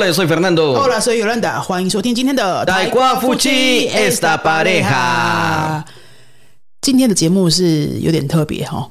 [0.00, 0.72] Hola, soy Fernando.
[0.72, 5.82] Hola, soy Yolanda，欢迎收听今天的 Taekwa Fuchi esta pareja
[6.80, 8.88] 今天的节目是有点特别哈、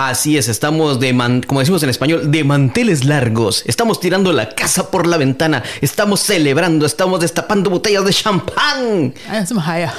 [0.00, 3.64] Así es, estamos de man, como decimos en español, de manteles largos.
[3.66, 5.64] Estamos tirando la casa por la ventana.
[5.80, 9.12] Estamos celebrando, estamos destapando botellas de champán.
[9.28, 9.92] 哎呀，这么嗨呀、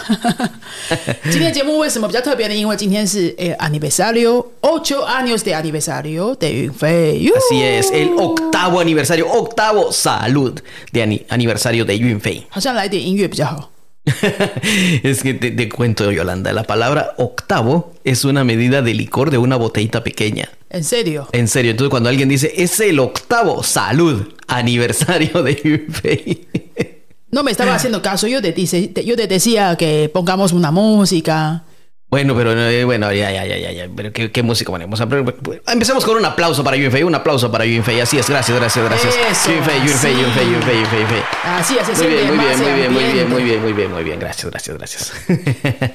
[1.24, 2.56] 今天的节目为什么比较特别呢？
[2.56, 7.20] 因为今天是诶 aniversario ocho años de aniversario de 云飞。
[7.22, 10.62] 哟 Así es, el octavo aniversario, octavo salud
[10.94, 12.44] de ani- aniversario de Yunfei.
[12.50, 13.70] 好像来点音乐比较好。
[15.03, 19.39] es que te, te cuento, Yolanda, la palabra octavo es una medida de licor de
[19.39, 20.51] una botellita pequeña.
[20.71, 26.49] En serio，En serio, entonces cuando alguien dice es el octavo salud aniversario de Yunfei.
[27.31, 28.27] no me estaba haciendo caso.
[28.27, 31.65] Yo te, dice, te- yo te decía que pongamos una música.
[32.14, 33.88] Bueno, pero eh, bueno, ya, ya, ya, ya, ya.
[33.96, 35.00] Pero ¿qué, qué música ponemos?
[35.00, 35.24] A ver,
[35.68, 38.02] Empecemos con un aplauso para Yunfei, un aplauso para Yunfei.
[38.02, 39.16] Así es, gracias, gracias, gracias.
[39.16, 40.22] Eso, Yunfei, Yunfei, sí.
[40.22, 41.22] Yunfei, Yunfei, Yunfei, Yunfei.
[41.46, 43.46] 啊，是啊，是 Muy bien, muy bien, muy bien, muy bien, muy bien。
[43.46, 44.20] bien, muy bien, muy bien.
[44.20, 45.12] Gracias, gracias, gracias.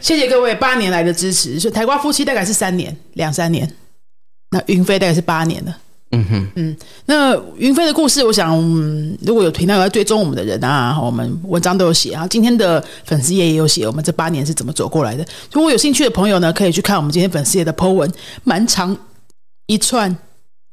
[0.00, 1.58] 谢谢各位八年来的支持。
[1.58, 3.68] 所以台瓜夫妻大概是三年，两三年。
[4.50, 5.78] 那云飞大概是八年了。
[6.11, 8.57] 嗯哼，嗯，那云飞的故事，我想、
[9.21, 15.23] 如果有频道有在追踪我们的人啊，我们文章都有写啊，今天的粉丝页也有写，我们这八年是怎么走过来的。
[15.51, 18.11] 如果有兴趣的朋友呢，可以去看我们今天粉丝页的 po 文，
[18.43, 18.97] 蛮长
[19.67, 20.17] 一串，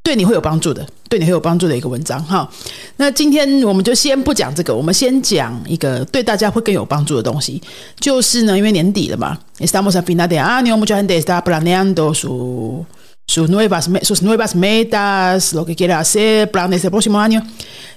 [0.03, 2.48] 对你会有帮助的，对你会有帮助的一个文章哈。
[2.97, 7.61] 那今天我们就先不讲这个，我们先讲一个对大家会更有帮助的东西，
[8.00, 12.83] 就是呢，因为年底了嘛，estamos a final de año, mucha gente está planeando su
[13.29, 17.43] sus nuevas me- sus nuevas metas, lo que quiere hacer, planes del próximo año。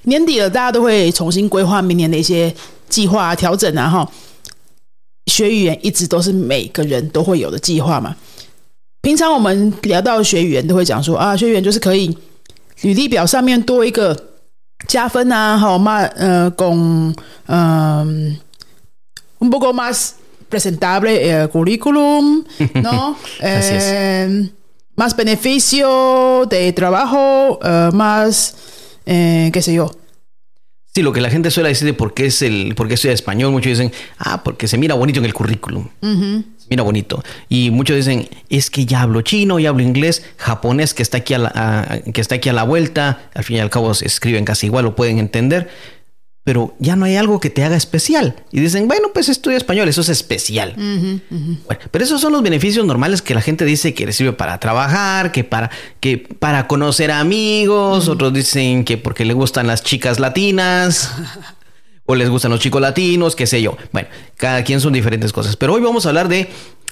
[0.04, 2.54] 年底了，大家都会重新规划明年的一些
[2.88, 4.12] 计划啊、调整啊，哈。
[5.28, 8.16] 学语言一直都是每个人都会有的计划嘛。
[9.02, 12.18] 平常我们聊到学语言，都会讲说啊，学语言就是可以
[12.82, 14.18] 履历表上面多一个
[14.88, 17.14] 加分啊，好嘛，呃，con
[17.46, 18.38] 嗯、
[19.40, 20.12] un poco más
[20.50, 22.44] presentable el currículum,
[22.82, 23.16] ¿no?
[25.00, 28.54] Más beneficio de trabajo, eh, más,
[29.06, 29.90] eh, qué sé yo.
[30.94, 33.14] Sí, lo que la gente suele decir de por qué es el, por qué estudia
[33.14, 35.88] español, muchos dicen, ah, porque se mira bonito en el currículum.
[36.02, 36.44] Ujú.
[36.58, 37.24] Se Mira bonito.
[37.48, 41.34] Y muchos dicen, es que ya hablo chino, ya hablo inglés, japonés que está aquí
[41.34, 43.30] a la, a- que está aquí a la vuelta.
[43.34, 45.70] Al fin y al cabo se escriben casi igual, lo pueden entender.
[46.50, 48.36] Pero ya no hay algo que te haga especial.
[48.52, 50.74] Y dicen, bueno, pues estudia español, eso es especial.
[50.76, 54.60] Bueno, pero esos son los beneficios normales que la gente dice que le sirve para
[54.60, 60.20] trabajar, que para, que para conocer amigos, otros dicen que porque le gustan las chicas
[60.20, 61.14] latinas.
[62.09, 63.77] o les gustan los chicos latinos, qué sé yo.
[63.93, 65.57] Bueno, cada quien son diferentes cosas.
[65.57, 66.49] Pero hoy vamos a hablar de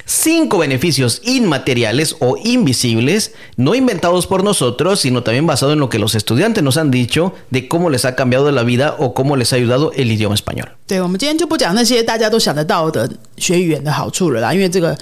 [0.07, 5.99] cinco beneficios inmateriales o invisibles, no inventados por nosotros, sino también basado en lo que
[5.99, 9.53] los estudiantes nos han dicho de cómo les ha cambiado la vida o cómo les
[9.53, 10.69] ha ayudado el idioma español.
[10.87, 14.97] 对，我们今天就不讲那些大家都想得到的学语言的好处了啦，因为这个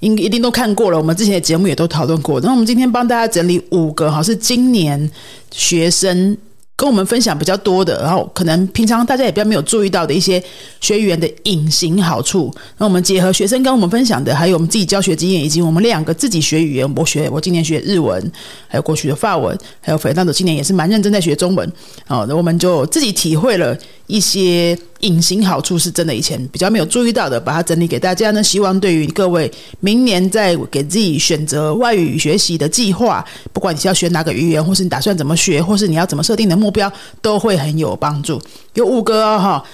[0.00, 2.38] 应一定都看过了，我们之前的节目也都讨论过。
[2.42, 5.10] 那我们今天帮大家整理五个，好是今年
[5.50, 6.36] 学生
[6.79, 10.41] 跟我们分享比较多的，然后可能平常大家也比较没有注意到的一些
[10.79, 12.49] 学语言的隐形好处。
[12.77, 18.31] 那我们结合学生跟我们分享的，还有我们自己教学经验，以及我们两个自己学语言，我学我今年学日文，
[18.69, 21.69] 还有过去的法文，还有斐浪的今年也是蛮认真在学中文。
[22.07, 28.41] 哦，那我们就自己体会了一些隐形好处，是真的以前比较没有注意到的，把它整理给大家呢。
[28.41, 29.51] 希望对于各位
[29.81, 38.40] 明年在给自己选择外语学习的计划，不管你是要学哪个语言，或是你打算怎么学，或是你要怎么设定的目标，都会很有帮助。
[38.74, 39.64] 有五个哦，哈。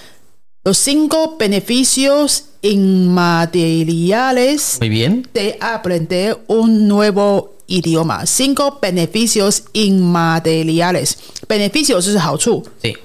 [0.63, 5.27] Los cinco beneficios inmateriales Muy bien.
[5.33, 8.25] de aprender un nuevo idioma.
[8.27, 11.17] Cinco beneficios inmateriales.
[11.47, 12.95] Beneficios 就是好处 Sí.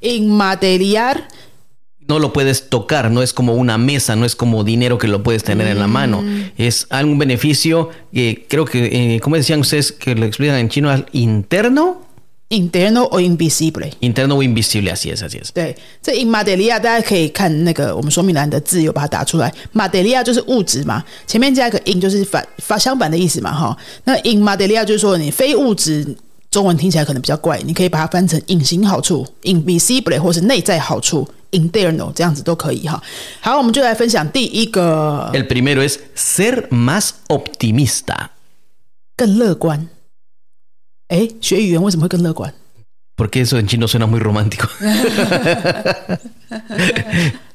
[0.00, 1.28] inmaterial
[2.08, 5.22] no lo puedes tocar, no es como una mesa, no es como dinero que lo
[5.22, 6.22] puedes tener en la mano.
[6.58, 10.90] Es algún beneficio que creo que, eh, ¿cómo decían ustedes que lo explican en chino?
[10.90, 12.02] Al interno,
[12.49, 13.91] interno o invisible。
[13.99, 15.49] interno o invisible, así es, así es.
[15.53, 19.53] 对，这 in materia 大家可以看那个我们说明栏的字，有把它打出来。
[19.73, 23.77] materia 就是物质嘛，前面加一个 in 就是反反相反的意思嘛，哈。
[24.05, 26.07] 那 in materia 就是说你非物质，
[26.49, 33.03] 中文听起来可能比较怪，你可以把它翻成隐形好处 invisible 或是内在好处 internal 这样子都可以哈。
[33.41, 38.29] 好，我们就来分享第一个 El primero es ser más optimista.
[39.17, 39.89] 更乐观。
[41.07, 42.53] 哎，学语言为什么会更乐观
[43.15, 44.67] ？Porque eso en chino suena muy romántico.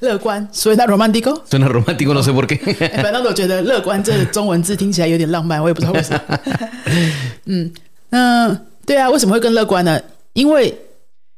[0.01, 1.41] 乐观，所以那 romántico。
[1.49, 2.59] suena romántico, no sé por qué.
[2.81, 6.39] 哎反正我觉得“乐观”这中文字听起来有点浪漫，我也不知道为什么。
[7.45, 7.73] 嗯，
[8.09, 10.01] 那对啊，为什么会更乐观呢？
[10.33, 10.75] 因为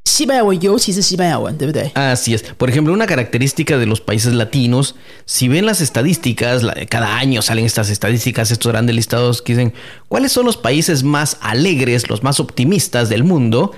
[0.05, 1.91] 西班牙文，尤其是西班牙文，对不对？
[1.93, 2.43] Así es.
[2.57, 4.95] Por ejemplo, una característica de los países latinos,
[5.25, 9.73] si ven las estadísticas, la- cada año salen estas estadísticas, estos grandes listados que dicen
[10.09, 13.71] cuáles son los países más alegres, los más optimistas del mundo,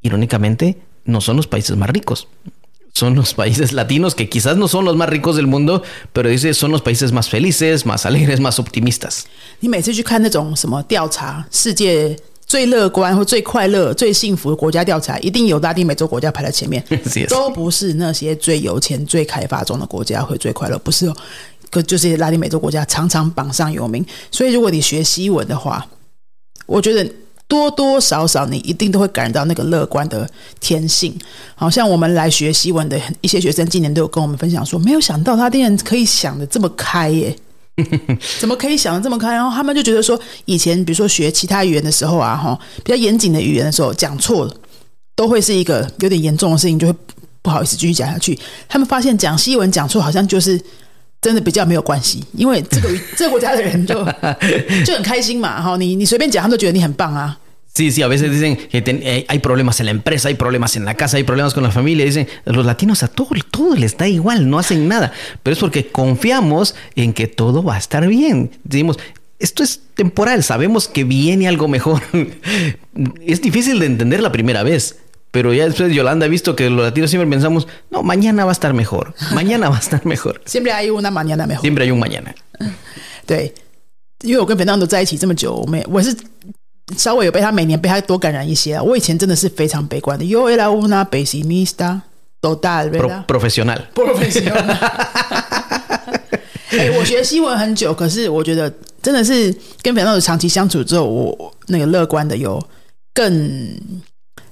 [0.00, 2.28] irónicamente, no son los países más ricos.
[2.92, 5.82] Son los países latinos que quizás no son los más ricos del mundo,
[6.12, 9.26] pero dice son los países más felices, más alegres, más optimistas.
[9.60, 12.16] 你每次去看那种什么调查，世界
[12.47, 16.83] 最乐观或最快乐、最幸福的国家调查，一定有拉丁美洲国家排在前面
[17.27, 21.15] 都不是那些最有钱、最开发中的国家会最快乐，不是哦。
[21.71, 25.85] 可就是拉丁美洲国家常常榜上有名，所以如果你学西文的话，
[26.67, 27.05] 我觉得
[27.47, 31.17] 多多少少你一定都会感染到那个乐观的天性。
[31.55, 37.35] 好像我们来学西文的一些学生，今年都有跟我们分享说，没有想到拉丁人可以想的这么开耶。
[38.39, 39.33] 怎么可以想的这么开？
[39.33, 44.55] 然后他们就觉得说，以前比如说学其他语言的时候啊，哈，比较严谨的语言的时候，讲错了
[45.15, 46.95] 都会是一个有点严重的事情，就会
[47.41, 48.37] 不好意思继续讲下去。
[48.69, 50.59] 他们发现讲西文讲错，好像就是
[51.21, 53.95] 真的比较没有关系，因为这个 这个国家的人就
[54.85, 57.37] 就很开心嘛，哈，你你随便讲，他们都觉得你很棒啊。
[57.74, 60.84] Sí, sí, a veces dicen que ten- eh, hay problemas en la empresa, hay problemas en
[60.84, 62.04] la casa, hay problemas con la familia.
[62.04, 65.12] Dicen, los latinos a todo, todo les da igual, no hacen nada.
[65.42, 68.50] Pero es porque confiamos en que todo va a estar bien.
[68.64, 68.98] Decimos,
[69.38, 72.02] esto es temporal, sabemos que viene algo mejor.
[73.24, 74.98] es difícil de entender la primera vez.
[75.30, 78.52] Pero ya después Yolanda ha visto que los latinos siempre pensamos, no, mañana va a
[78.52, 80.42] estar mejor, mañana va a estar mejor.
[80.44, 81.62] Siempre hay una mañana mejor。
[81.62, 82.34] Siempre hay un mañana.
[83.26, 83.54] 对，
[84.22, 86.16] 因为我跟 Fernando 在一起这么久，我们我是
[86.97, 88.83] 稍微有被他每年被他多感染一些啊。
[88.83, 92.01] 我以前真的是非常悲观的，Yo era una pesimista
[92.41, 93.25] total, Pro- ¿verdad?
[93.25, 93.79] profesional.
[93.93, 94.77] profesional。
[96.77, 98.71] 哎、我学西文很久，可是我觉得
[99.01, 102.61] 真的是跟 Fernando 长期相处之后，我那个乐观的有
[103.13, 103.79] 更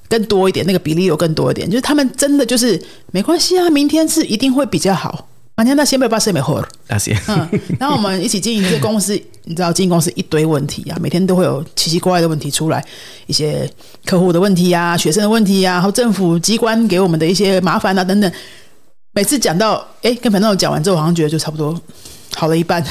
[0.07, 1.69] 更多一点，那个比例有更多一点。
[1.69, 2.81] 就是他们真的就是
[3.12, 5.27] 没关系啊，明天是一定会比较好。
[5.56, 6.66] Mañana siempre va a ser mejor。
[6.90, 7.48] Así 嗯，
[7.80, 9.14] 然后我们一起经营这个公司，
[9.44, 12.84] 你知道经营公司一堆问题啊，每天都会有奇奇怪怪的问题出来，
[13.28, 13.70] 一些
[14.06, 18.32] 客户的问题啊、学生的问题啊，然后政府机关给我们的一些麻烦啊等等。
[19.16, 21.80] 每次讲到哎，跟朋友讲完之后，好像觉得就差不多
[22.36, 22.84] 好了一半。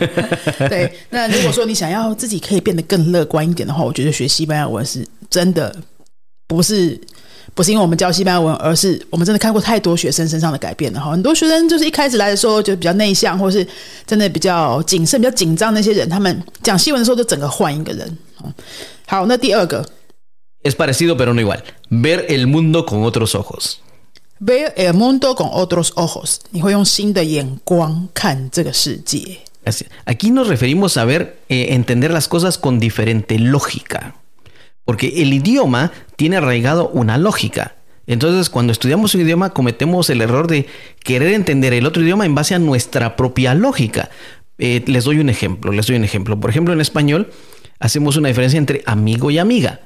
[0.68, 5.74] 对，那如果说你想要自己可以变得更乐观一点的话，我觉得学西班牙文是真的
[6.46, 7.00] 不是
[7.54, 11.10] 不是因为我们教西班牙文，而是我们真的看过太多学生身上的改变了哈。
[11.10, 13.66] 很多学生就是一开始来的时候就比较内向，或是
[14.06, 18.18] 真的比较谨慎、比较紧张那些人，他们讲西文的时候就整个换一个人。
[18.38, 18.52] 哦
[19.06, 19.86] 好，那第二个
[20.62, 21.62] Es parecido pero no igual.
[21.90, 23.78] Ver el mundo con otros ojos.
[24.42, 29.38] ver el mundo con otros ojos，你会用新的眼光看这个世界。
[30.04, 34.14] Aquí nos referimos a ver, eh, entender las cosas con diferente lógica.
[34.84, 37.76] Porque el idioma tiene arraigado una lógica.
[38.06, 40.66] Entonces, cuando estudiamos un idioma, cometemos el error de
[41.04, 44.10] querer entender el otro idioma en base a nuestra propia lógica.
[44.58, 46.38] Eh, les doy un ejemplo, les doy un ejemplo.
[46.38, 47.30] Por ejemplo, en español
[47.78, 49.80] hacemos una diferencia entre amigo y amiga.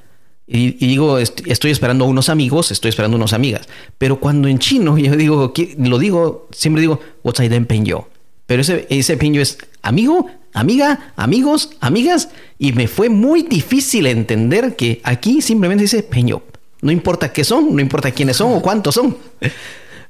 [0.46, 3.68] Y, digo, est- estoy esperando a unos amigos, estoy esperando a unas amigas.
[3.98, 7.48] Pero cuando en chino yo digo, ¿qué- lo digo, siempre digo, what's I
[7.84, 8.08] yo?
[8.46, 12.29] Pero ese, ese es amigo, amiga, amigos, amigas.
[12.57, 16.41] Y me fue muy difícil entender que aquí simplemente dice peño.
[16.81, 19.17] No importa qué son, no importa quiénes son o cuántos son.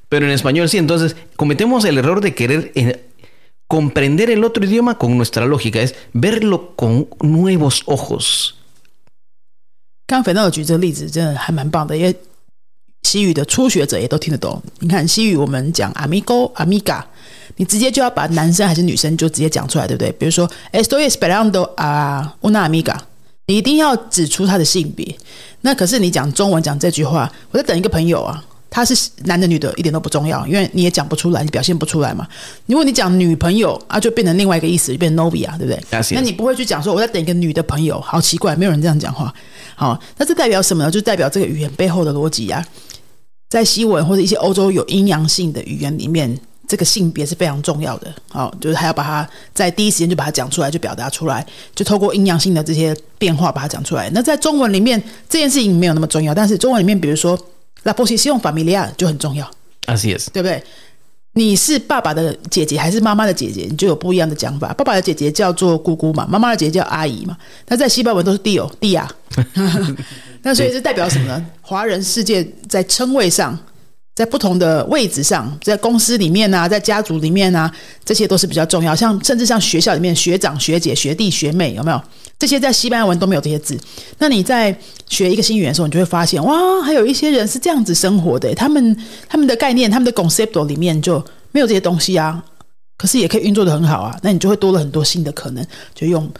[0.09, 0.77] Pero en español sí.
[0.77, 3.05] Entonces cometemos el error de querer eh,
[3.67, 5.81] comprender el otro idioma con nuestra lógica.
[5.81, 8.55] Es verlo con nuevos ojos.
[10.07, 12.13] 刚刚肥皂举这个例子真的还蛮棒的，因为
[13.06, 14.60] 西语的初学者也都听得懂。
[14.80, 17.00] 你看西语我们讲 amigo、amiga，
[17.54, 20.10] 你直接就要把男生还是女生就直接讲出来，对不对？
[20.18, 22.96] 比如说 estoy esperando a una amiga，
[23.46, 25.16] 你一定要指出他的性别。
[25.60, 32.26] 那可是你讲中文讲这句话，我在等一个朋友啊，他是男的女的，一点都不重要，因为你也讲不出来，你表现不出来嘛。
[32.66, 39.32] 如果你讲女朋友啊，就变成另外一个意思，就变成 novia，对不对那你不会去讲说我在等一个女的朋友，好奇怪，没有人这样讲话。
[39.76, 40.90] 好，那这代表什么呢？
[40.90, 42.64] 就代表这个语言背后的逻辑啊。
[43.48, 48.12] 在西文或者一些欧洲有阴阳性的语言里面，这个性别是非常重要的。
[48.28, 54.10] 好，就是还要把它在第一时间就把它讲出来，就表达出来，就透过阴阳性的这些变化把它讲出来。
[54.10, 57.38] 那在中文里面，这件事情没有那么重要，但是中文里面，比如说
[57.84, 59.48] la posición familiar 就很重要。
[59.86, 60.26] Así es.
[60.32, 60.62] 对不对？
[61.34, 64.72] 你是爸爸的姐姐还是妈妈的姐姐，你就有不一样的讲法。
[64.72, 67.36] 爸爸的姐姐叫做姑姑嘛，妈妈的姐姐叫阿姨嘛。
[67.68, 69.06] 那在西班牙文都是弟哦，弟呀。
[70.46, 71.44] 那所以这代表什么呢？
[71.60, 73.58] 华人世界在称谓上，
[74.14, 77.68] 在不同的位置上，在公司里面啊，在家族里面啊，
[78.04, 78.94] 这些都是比较重要。
[78.94, 82.00] 像甚至像学校里面学长、学姐、学弟、学妹，有没有？
[82.38, 83.76] 这些在西班牙文都没有这些字。
[84.18, 84.72] 那你在
[85.08, 88.96] 学一个新语言的时候，你就会发现，哇，还有一些人是这样子生活的，他们
[89.28, 92.40] 他们的概念、他们的 concept 里面就没有这些东西啊。
[92.96, 96.30] 可是也可以运作的很好啊，那你就会多了很多新的可能，就用。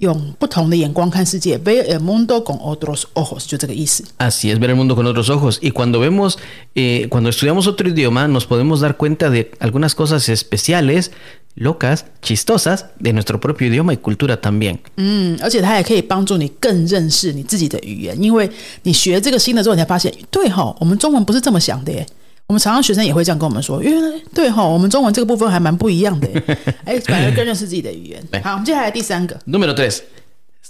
[0.00, 4.04] 用不同的眼光看世界，ver el mundo con otros ojos，就这个意思。
[4.18, 5.58] Así es, ver el mundo con otros ojos.
[5.62, 6.38] Y cuando vemos,
[6.74, 11.12] eh, cuando estudiamos otro idioma, nos podemos dar cuenta de algunas cosas especiales,
[11.54, 14.80] locas, chistosas de nuestro propio idioma y cultura también.
[14.96, 18.50] 嗯，而且它也可以帮助你更认识你自己的语言，因为
[18.82, 22.06] 你学这个新的之后，你才发现，对哈，我们中文不是这么想的耶。
[22.51, 26.27] 我们常常学生也会这样跟我们说，因为对哈，我们中文这个部分还蛮不一样的，
[26.83, 28.21] 哎，反而更认识自己的语言。
[28.43, 29.99] 好，我们接下来第三个，Número tres。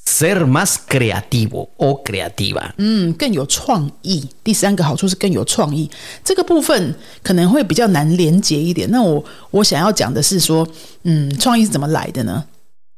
[0.05, 2.69] ser más creativo o creativa。
[2.77, 4.23] 嗯，更有创意。
[4.43, 5.89] 第三个好处是更有创意。
[6.23, 8.87] 这个部分可能会比较难连接一点。
[8.91, 10.67] 那我我想要讲的是说，
[11.01, 12.45] 嗯，创意是怎么来的呢？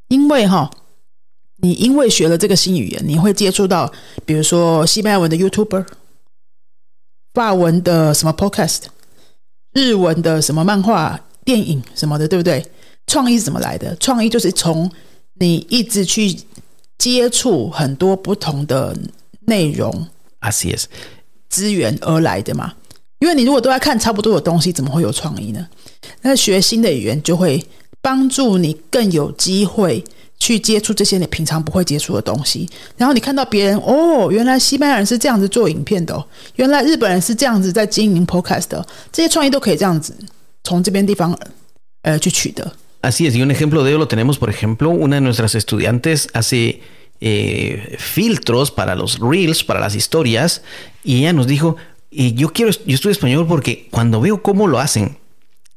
[0.08, 0.70] 因为哈，
[1.62, 3.90] 你因为学了这个新语言，你会接触到，
[4.26, 5.86] 比如说西班牙文的 YouTuber。
[7.34, 8.82] 法文的什么 Podcast，
[9.72, 12.64] 日文的什么漫画、电影什么的，对不对？
[13.06, 13.94] 创意是怎么来的？
[13.96, 14.90] 创意就是从
[15.34, 16.34] 你一直去
[16.96, 18.96] 接触很多不同的
[19.40, 20.06] 内容
[20.40, 20.84] ，Así es，
[21.48, 22.72] 资源而来的嘛。
[23.18, 25.66] 因为你如果都在看差不多的东西，怎么会有创意呢？
[26.22, 27.64] 那学新的语言就会
[28.00, 30.04] 帮助你更有机会。
[30.43, 40.15] 去接触这些你平常不会接触的东西，然后你看到别人哦，原来西班牙人是这样子做影片的，原来日本人是这样子在经营 podcast 的，这些创意都可以这样子
[40.63, 41.37] 从这边地方
[42.03, 42.71] 呃去取得。
[43.01, 46.81] Así es, y un ejemplo de ello lo tenemos, por ejemplo, una de nuestras estudiantes hace
[47.21, 50.61] eh, filtros para los reels, para las historias,
[51.03, 51.77] y ella nos dijo,
[52.11, 55.17] yo quiero, yo estudio español porque cuando veo cómo lo hacen,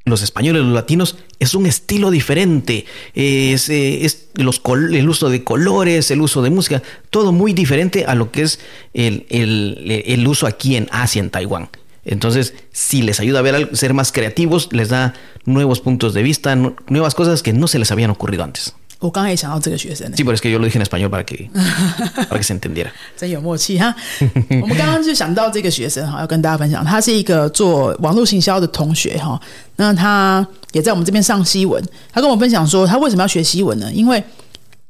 [0.07, 2.85] los españoles, los latinos, es un estilo diferente.
[3.13, 8.31] Es, eh, el uso de colores, el uso de música, todo muy diferente a lo
[8.31, 8.59] que es
[8.93, 11.69] el, el, el uso aquí en Asia, en Taiwán.
[12.05, 16.55] Entonces, si les ayuda a ver, ser más creativos, les da nuevos puntos de vista,
[16.87, 18.75] nuevas cosas que no se les habían ocurrido antes.
[18.99, 21.47] 我刚才也想到这个学生，基本是 que yo lo dije en español para que
[22.29, 22.87] para que se entendiera。
[23.15, 23.93] 真有默契哈！
[24.61, 29.39] 我们刚刚就想到这个学生哈，要跟大家分享，他是一个做网络行销的同学哈。
[29.75, 31.79] 那他也在我们这边上西文，
[32.11, 33.87] 他跟我分享说，他为什么要学西文呢？
[33.93, 34.23] 因为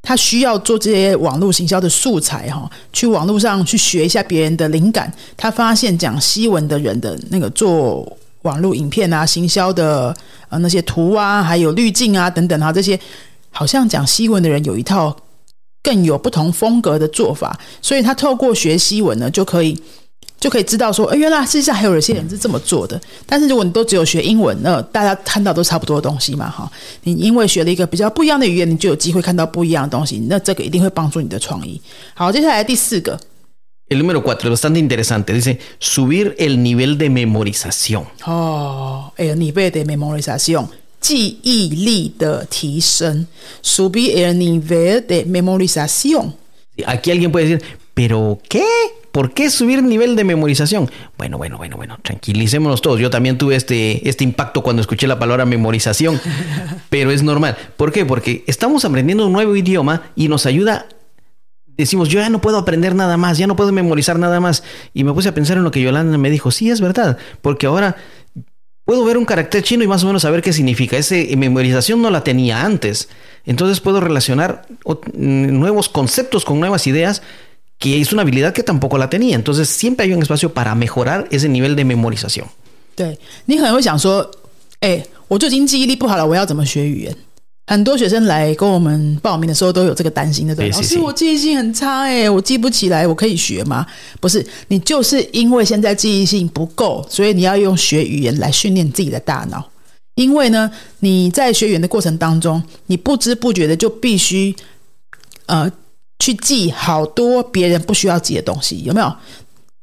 [0.01, 5.11] 他需要做这些网络行销的素材哈，去网络上去学一下别人的灵感。
[5.35, 10.15] 他发现讲西文的人的那个做网络影片啊、行销的
[10.47, 12.97] 呃那些图啊，还有滤镜啊等等哈这些。
[13.51, 15.15] 好像讲西文的人有一套
[15.81, 19.79] 更有不同风格的做法，所以他透过学西文呢，就可以
[20.39, 22.99] 就可以知道说，哎，原来世界上还有一些人是这么做的。
[23.25, 26.71] 但是如果你都只有学英文，那大家看到都差不多的东西嘛，哈。
[27.03, 31.81] 你因为学了一个比较不一样的语言，你就有机会看到不一样的东西，那这个一定会帮助你的创意。
[32.13, 33.17] 好，接下来第四个
[33.89, 38.03] ，el número cuatro bastante interesante dice subir el nivel de memorización。
[38.25, 40.65] 哦，el nivel de memorización。
[41.00, 43.26] 记忆力的提升，
[43.60, 46.36] subir el nivel de memorización.
[46.86, 48.64] Aquí alguien puede decir, ¿pero qué?
[49.10, 50.90] ¿Por qué subir el nivel de memorización?
[51.18, 52.98] Bueno, bueno, bueno, bueno, tranquilicémonos todos.
[52.98, 56.18] Yo también tuve este, este impacto cuando escuché la palabra memorización,
[56.88, 57.56] pero es normal.
[57.76, 58.06] ¿Por qué?
[58.06, 60.86] Porque estamos aprendiendo un nuevo idioma y nos ayuda.
[61.76, 64.62] Decimos, yo ya no puedo aprender nada más, ya no puedo memorizar nada más.
[64.94, 66.50] Y me puse a pensar en lo que Yolanda me dijo.
[66.50, 67.96] Sí, es verdad, porque ahora
[68.86, 70.96] puedo ver un carácter chino y más o menos saber qué significa.
[70.96, 73.08] Esa memorización no la tenía antes.
[73.44, 77.22] Entonces puedo relacionar mm, nuevos conceptos con nuevas ideas,
[77.78, 79.34] que es una habilidad que tampoco la tenía.
[79.34, 82.48] Entonces siempre hay un espacio para mejorar ese nivel de memorización.
[82.94, 84.30] 对你可能会想说，
[84.80, 87.16] 哎，我就已经记忆力不好了，我要怎么学语言？
[87.69, 93.85] 很多学生来跟我们报名的时候都有这个担心的，对老师，我记忆性很差，哎，我记不起来，我可以学吗？
[94.21, 99.69] 不是，你就是因为现在记忆性不够，所以你要用学语言来训练自己的大脑。
[100.15, 100.71] 因为呢，
[101.01, 104.55] 你在学语言的过程当中，你不知不觉的就必须
[105.47, 105.69] 呃
[106.19, 109.13] 去记好多别人不需要记的东西，有没有？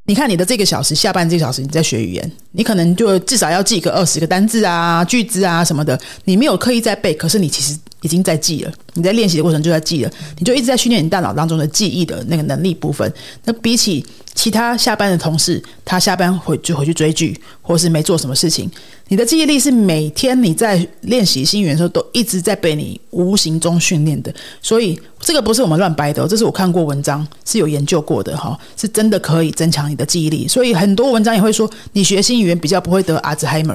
[0.07, 5.99] 你看你的这个小时，下半这个小时你在学语言，你可能就至少要记个二十个单字啊、句子啊什么的。
[6.25, 8.73] 你没有刻意在背，可是你其实已经在记了。
[8.93, 13.11] 你在练习的过程就在记了，你就一直在训练你大脑当中的记忆的那个能力部分。
[13.45, 18.71] 那比起其他下班的同事，他下班回就回去追剧，或是没做什么事情。
[19.09, 24.35] 你的记忆力是每天你在练习新语言的时候，都一直在被你无形中训练的。
[24.61, 30.49] 所以这个不是我们乱掰的，这是我看过文章是有研究过的哈，是真的可以增强你的记忆力。
[30.49, 33.75] 所以很多文章也会说，你学新语言比较不会得阿兹海默，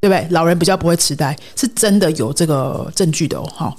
[0.00, 0.26] 对不对？
[0.30, 3.48] 老人比较不会痴呆，是真的有这个证据的哦。
[3.54, 3.74] 哈，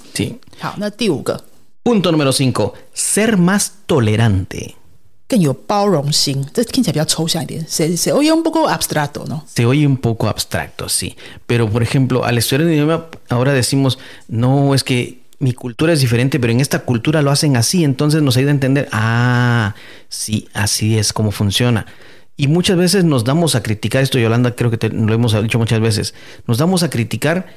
[0.58, 1.38] 好，那第五个。
[1.84, 2.72] Punto número 5.
[2.94, 4.74] Ser más tolerante.
[5.31, 7.65] 更有包容心，这听起来比较抽象一点。
[7.67, 9.43] Se se oye un poco abstracto, ¿no?
[9.45, 11.17] Se oye un poco abstracto, sí.
[11.45, 13.99] Pero, por ejemplo, al estudiar el idioma, ahora decimos,
[14.29, 18.21] no, es que mi cultura es diferente, pero en esta cultura lo hacen así, entonces
[18.21, 19.75] nos ayuda a entender, ah,
[20.09, 21.85] sí, así es como funciona.
[22.37, 25.59] Y muchas veces nos damos a criticar, esto Yolanda creo que te, lo hemos dicho
[25.59, 26.13] muchas veces,
[26.47, 27.47] nos damos a criticar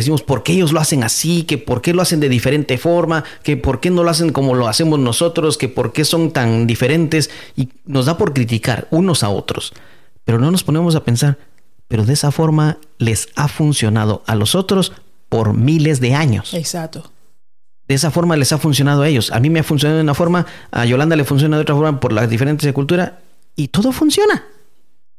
[0.00, 3.24] decimos por qué ellos lo hacen así, que por qué lo hacen de diferente forma,
[3.42, 6.66] que por qué no lo hacen como lo hacemos nosotros, que por qué son tan
[6.66, 9.72] diferentes y nos da por criticar unos a otros.
[10.24, 11.38] Pero no nos ponemos a pensar,
[11.88, 14.92] pero de esa forma les ha funcionado a los otros
[15.28, 16.52] por miles de años.
[16.54, 17.10] Exacto.
[17.88, 19.30] De esa forma les ha funcionado a ellos.
[19.30, 22.00] A mí me ha funcionado de una forma, a Yolanda le funciona de otra forma
[22.00, 23.20] por las diferentes de cultura
[23.54, 24.44] y todo funciona.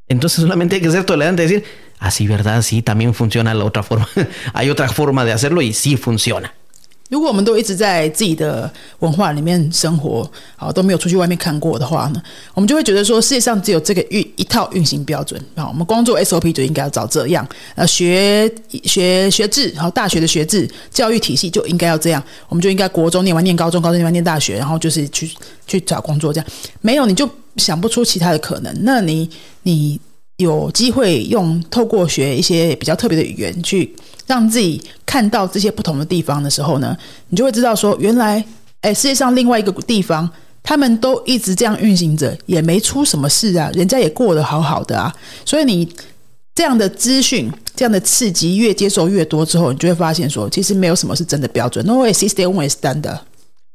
[0.08, 1.64] Entonces solamente hay que ser tolerante y decir,
[2.00, 2.62] así, ¿verdad?
[2.62, 4.08] Sí, también funciona la otra forma.
[4.54, 6.52] hay otra forma de hacerlo y sí funciona.
[7.10, 12.22] 如果我们都一直在自己的文化里面生活，好都没有出去外面看过的话呢，
[12.54, 15.66] 我们就会觉得说世界上只有这个运一套运行标准啊。
[15.70, 25.32] 我们光做 SOP 就应该要找这样，呃，学学学制，好大学的学制教育体系就应该要这样，我们就应该国中念完念高中，高中念完念大学，然后就是去
[25.66, 26.50] 去找工作这样。
[26.82, 28.76] 没有你就想不出其他的可能。
[28.82, 29.30] 那你
[29.64, 29.98] 你
[30.38, 33.94] 有机会用透过学一些比较特别的语言去。
[34.26, 36.94] 让自己看到这些不同的地方的时候呢，
[37.30, 38.44] 你就会知道说，原来，
[38.82, 40.30] 哎，世界上另外一个地方，
[40.62, 45.16] 他们都一直这样运行着，也没出什么事啊，人家也过得好好的啊。
[45.46, 45.88] 所以你
[46.54, 51.86] 这样的资讯、这样的刺激越接受越多之后，你就会发现说，其实没有什么是真的标准。
[51.86, 53.20] No existe un estándar.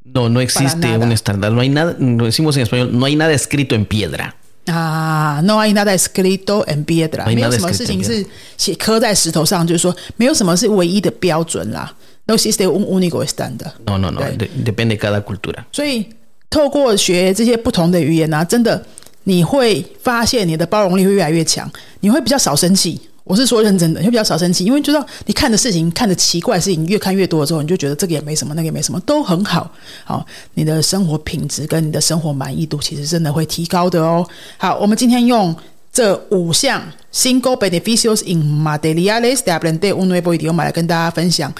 [0.03, 1.49] No, no existe un estándar.
[1.49, 1.95] No hay nada.
[1.97, 4.35] Decimos en español, no hay nada escrito en piedra.
[4.65, 8.25] 啊，no hay nada escrito en piedra，没有什么事情是
[8.57, 11.93] 写刻在石头上，就是说没有什么是唯一的标准啦。
[12.25, 13.73] No existe un único estándar。
[13.85, 14.21] No no no,
[14.63, 15.65] depende cada cultura。
[15.71, 16.07] 所以
[16.49, 18.85] 透过学这些不同的语言啊，真的
[19.23, 23.01] 你会发现你的包容力会越来越强，你会比较少生气。
[23.23, 29.71] 我是说认真的，你会比较少生气，因为知道你看的事情、看的奇怪事情越看越多了之后，你就觉得这个也没什么，那个也没什么，都很好。
[30.03, 34.27] 好，你的生活品质跟你的生活满意度其实真的会提高的哦。
[34.57, 35.55] 好，我们今天用
[35.93, 36.81] 这五项
[37.13, 41.53] single beneficios in materiales de aprender un nuevo idioma 来跟大家分享，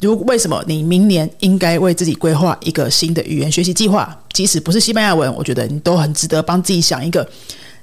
[0.00, 7.24] 如为什么你明年应该为自己规划一个新的语言学习计划，即使不是西班牙文，我觉得你都很值得帮自己想一个。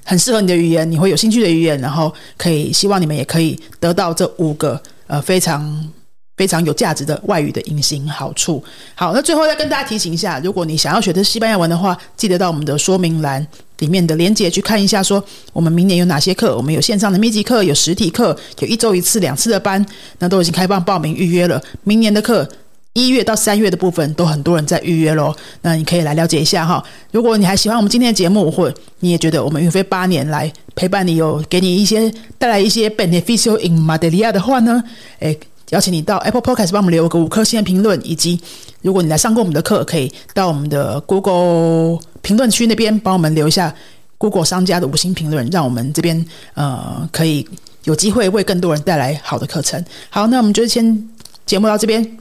[0.04, 5.90] 很适合你的语言，你会有兴趣的语言，然后可以希望你们也可以得到这五个呃非常
[6.38, 8.64] 非常有价值的外语的隐形好处。
[8.96, 13.46] 好，那最后再跟大家提醒一下，如果你想要学的西班牙文的话，记得到我们的说明栏
[13.80, 19.86] 里面的链接去看一下，说我们明年有哪些课，我们有线上的密集课，有实体课，有一周一次、两次的班，
[20.20, 21.62] 那都已经开放报名预约了。
[21.84, 22.48] 明年的课。
[22.94, 26.84] 一月到三月的部分都很多人在预约喽，那你可以来了解一下哈。
[27.12, 34.84] 如果你还喜欢我们今天的节目，或你也觉得我们运飞八年来陪伴你，有给你一些带来一些 beneficial in m a d e l i a 的话呢，
[35.20, 38.38] 诶，邀请你到 Apple Podcast 帮我们留个五颗星的评论，以及
[38.82, 43.74] 如果你来上过我们的课，可以到我们的 Google 评论区那边帮我们留一下
[44.18, 46.26] Google 商家的五星评论，让我们这边
[46.56, 47.48] 呃可以
[47.86, 49.82] 有机会为更多人带来好的课程。
[50.10, 51.10] 好，那我们就先
[51.46, 52.18] 节目到这边。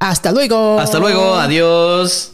[0.00, 0.80] Hasta luego.
[0.80, 1.34] Hasta luego.
[1.34, 2.32] Adiós.